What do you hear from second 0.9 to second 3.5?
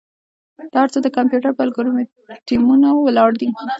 څه د کمپیوټر پر الگوریتمونو ولاړ دي.